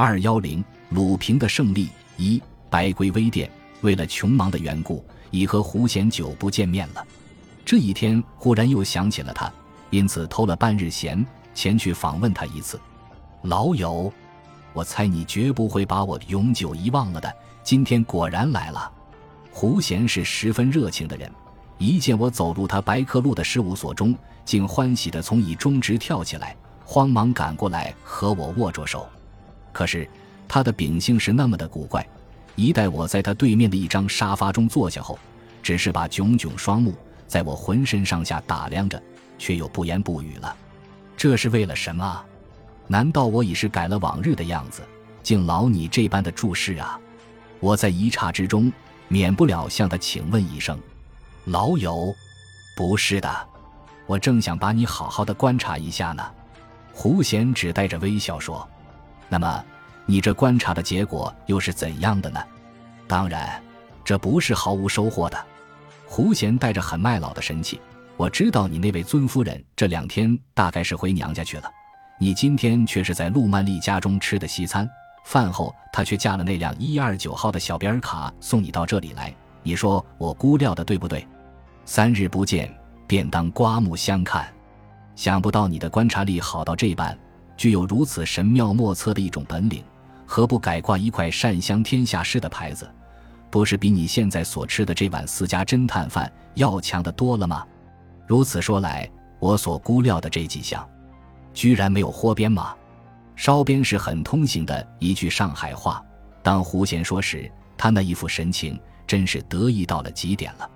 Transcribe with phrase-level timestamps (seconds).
[0.00, 3.50] 二幺零鲁平的胜利一白龟微店
[3.80, 7.04] 为了穷忙的缘故，已和胡贤久不见面了。
[7.64, 9.52] 这一天忽然又想起了他，
[9.90, 12.80] 因此偷了半日闲，前去访问他一次。
[13.42, 14.12] 老友，
[14.72, 17.34] 我猜你绝不会把我永久遗忘了的。
[17.64, 18.88] 今天果然来了。
[19.50, 21.28] 胡贤是十分热情的人，
[21.76, 29.04] 一见我走入他白客路的事务所中，竟欢喜地从椅中直跳起来，慌忙赶过来和我握着手。
[29.78, 30.08] 可是
[30.48, 32.04] 他的秉性是那么的古怪，
[32.56, 35.16] 一待我在他对面的一张沙发中坐下后，
[35.62, 36.92] 只是把炯炯双目
[37.28, 39.00] 在我浑身上下打量着，
[39.38, 40.56] 却又不言不语了。
[41.16, 42.24] 这是为了什么？
[42.88, 44.82] 难道我已是改了往日的样子，
[45.22, 46.98] 竟劳你这般的注视啊？
[47.60, 48.72] 我在一刹之中，
[49.06, 50.76] 免不了向他请问一声
[51.46, 52.12] ：“老友，
[52.76, 53.48] 不是的，
[54.08, 56.28] 我正想把你好好的观察一下呢。”
[56.92, 58.68] 胡贤只带着微笑说
[59.30, 59.64] ：“那么，
[60.08, 62.40] 你这观察的结果又是怎样的呢？”
[63.06, 63.62] 当然，
[64.02, 65.38] 这不是毫无收获的。
[66.06, 67.78] 胡贤带着很卖老的神气
[68.16, 71.70] ：“我知道你那位尊夫人这两天大概是回娘家去了。”
[72.18, 74.88] 你今天却是在陆曼丽家中吃的西餐，
[75.24, 79.32] 饭后她却驾了那辆一二九号的小别尔卡送你到这里来。
[79.62, 81.24] 你说我估料的对不对？
[81.84, 82.74] 三日不见，
[83.06, 84.48] 便当刮目相看。
[85.14, 87.16] 想不到你的观察力好到这般，
[87.56, 89.84] 具有如此神妙莫测的一种本领，
[90.30, 92.86] 何不改挂一块“善香天下事”的牌子？
[93.50, 97.66] 不是比你现在所吃的这碗私家侦探饭要强的多了吗？
[98.26, 100.86] 如此说来，我所估料的这几项。
[101.54, 102.76] 居然没有豁边吗？
[103.36, 106.04] 烧边是很通行的一句上海话。
[106.42, 110.70] 当胡贤说时，他那一副神情真是得意到了极点了。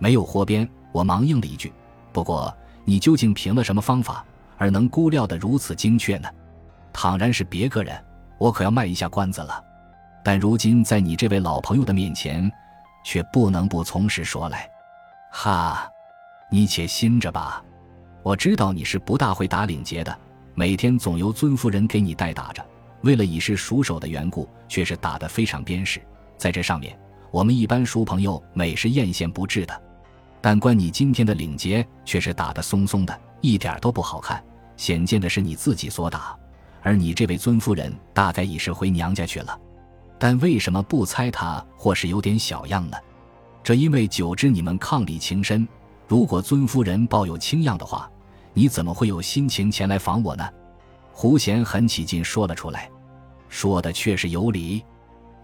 [0.00, 1.72] 没有豁边，我忙应了一句
[2.12, 2.52] ：“不过
[2.84, 4.24] 你究竟凭了什么方法，
[4.56, 6.28] 而能估料得如此精确呢？
[6.92, 7.96] 倘然是别个人，
[8.38, 9.62] 我可要卖一下关子了。
[10.24, 12.50] 但如今在你这位老朋友的面前，
[13.04, 14.68] 却不能不从实说来。
[15.30, 15.88] 哈，
[16.50, 17.62] 你且心着吧。”
[18.24, 20.18] 我知道你是不大会打领结的，
[20.54, 22.62] 每天总由尊夫人给你代打着。
[23.02, 26.02] 为了以示熟手的缘故，却是打得非常鞭实。
[26.36, 26.98] 在这上面，
[27.30, 29.82] 我们一般熟朋友每是艳羡不至的。
[30.40, 34.42] 但关你今天的领结，却是打得松松的，一点都不好看。
[34.76, 36.36] 显见的是你自己所打，
[36.82, 39.58] 而你这位尊夫人大概已是回娘家去了。
[40.18, 42.96] 但为什么不猜她或是有点小样呢？
[43.62, 45.66] 这因为久知你们伉俪情深，
[46.06, 48.10] 如果尊夫人抱有轻样的话。
[48.54, 50.44] 你怎么会有心情前来访我呢？
[51.12, 52.90] 胡贤很起劲说了出来，
[53.48, 54.82] 说的确实有理，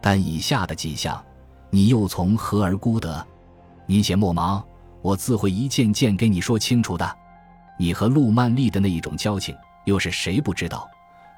[0.00, 1.24] 但以下的几项，
[1.70, 3.24] 你又从何而估得？
[3.86, 4.64] 您且莫忙，
[5.00, 7.16] 我自会一件件给你说清楚的。
[7.78, 10.88] 你和陆曼丽的那一种交情，又是谁不知道？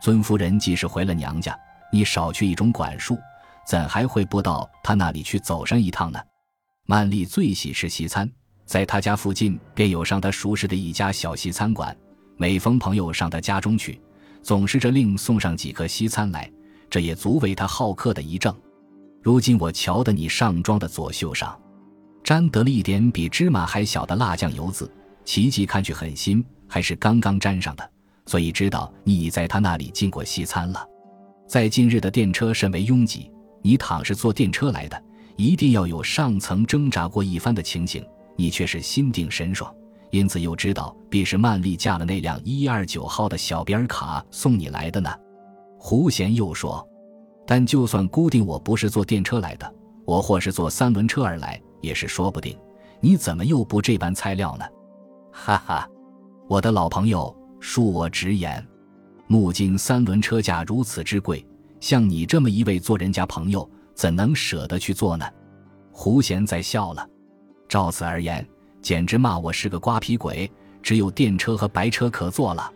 [0.00, 1.58] 尊夫人既是回了娘家，
[1.92, 3.18] 你少去一种管束，
[3.66, 6.20] 怎还会不到她那里去走上一趟呢？
[6.86, 8.30] 曼丽最喜吃西餐。
[8.64, 11.96] 在她家附近，便有上她熟识的一家小西餐馆。
[12.36, 14.00] 每逢朋友上她家中去，
[14.42, 16.50] 总是这令送上几颗西餐来，
[16.90, 18.54] 这也足为她好客的一证。
[19.22, 21.58] 如今我瞧得你上装的左袖上，
[22.22, 24.90] 沾得了一点比芝麻还小的辣酱油渍，
[25.24, 27.90] 奇迹看去很新，还是刚刚沾上的，
[28.26, 30.86] 所以知道你已在他那里进过西餐了。
[31.46, 33.30] 在近日的电车甚为拥挤，
[33.62, 35.02] 你倘是坐电车来的，
[35.36, 38.04] 一定要有上层挣扎过一番的情形。
[38.38, 39.74] 你却是心定神爽，
[40.10, 45.10] 因此又知道必是曼丽驾了那辆一二九号的小边卡送你来的呢。
[45.78, 46.86] 胡贤又说
[47.46, 52.54] ：“但就算固定我不是坐电车来的，我或是坐三轮车而来，也是说不定。
[53.00, 54.64] 你怎么又不这般猜料呢？”
[55.32, 55.88] 哈哈，
[56.48, 58.66] 我的老朋友，恕我直言，
[59.26, 61.44] 目今三轮车价如此之贵，
[61.80, 65.26] 像你这么一位做人家朋友，怎能舍得去做呢？
[65.90, 67.08] 胡贤在笑了。
[67.68, 68.46] 照此而言，
[68.80, 70.50] 简直骂我是个瓜皮鬼，
[70.82, 72.72] 只有电车和白车可坐了。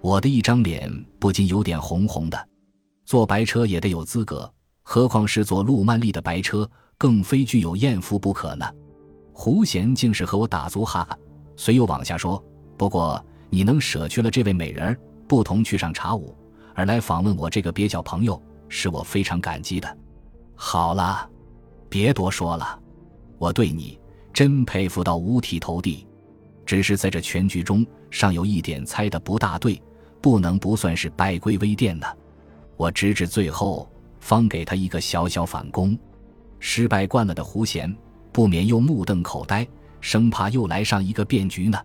[0.00, 2.48] 我的一张脸不禁有点红红的。
[3.06, 6.68] 坐白车也得有资格，何况是坐陆曼丽的白车，
[6.98, 8.66] 更非具有艳福不可呢。
[9.32, 11.18] 胡贤竟是和我打足哈哈，
[11.56, 12.42] 随又往下说
[12.76, 13.24] ：“不过
[13.54, 14.98] 你能舍去了这位美人儿，
[15.28, 16.36] 不同去上茶舞，
[16.74, 19.96] 而来访问我这个蹩脚朋友，是我非常感激的。
[20.56, 21.30] 好了，
[21.88, 22.76] 别多说了，
[23.38, 23.96] 我对你。”
[24.34, 26.04] 真佩服到五体投地，
[26.66, 29.80] 只是在这全局中尚有一点猜的不大对，
[30.20, 32.06] 不能不算是败归微店呢。
[32.76, 35.96] 我直至最后方给他一个小小反攻，
[36.58, 37.96] 失败惯了的胡贤
[38.32, 39.64] 不免又目瞪口呆，
[40.00, 41.78] 生怕又来上一个变局呢。